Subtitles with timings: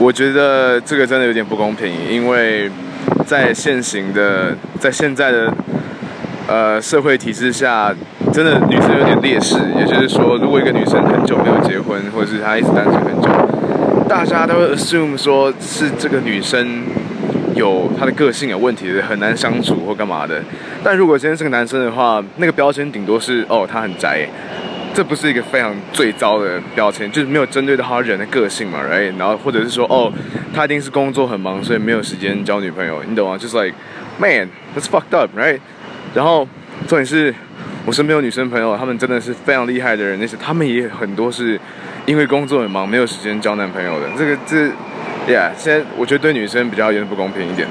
[0.00, 2.70] 我觉得这个真的有点不公平，因为
[3.26, 5.52] 在现行的，在现在的
[6.48, 7.94] 呃社会体制下，
[8.32, 9.56] 真的女生有点劣势。
[9.78, 13.28] 也就是说，如果一个女生很久没有结婚，或者是她一直单身很久，
[14.08, 16.84] 大家都会 assume 说是这个女生
[17.54, 20.42] 有她的个性有问题，很难相处或干嘛的。
[20.82, 24.26] 但如果今天是个男生的话，那个标签顶多是哦，他很宅。
[24.92, 29.16] 这不是一个非常最糟的标签，就是没有针对到他人的个性嘛，right？
[29.16, 30.12] 然后或者是说，哦，
[30.52, 33.38] 他一定是工作很忙，所以没有时间交女朋友，你懂吗？
[33.38, 33.76] 就是 like
[34.18, 35.60] man，that's fucked up，right？
[36.12, 36.46] 然后
[36.88, 37.32] 重点是
[37.86, 41.58] 我身边有女生朋友，她们真的是非常厉害的人，那些她们也很多是
[42.04, 44.08] 因为工作很忙，没有时间交男朋友的。
[44.18, 44.66] 这个这
[45.32, 47.68] ，yeah，现在我觉得对女生比较有点不公平一点。